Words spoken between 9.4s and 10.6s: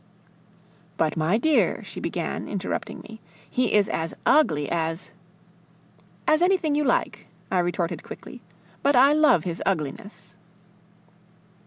his ugliness."